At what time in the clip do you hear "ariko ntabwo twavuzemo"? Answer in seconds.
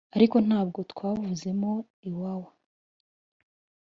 0.15-1.71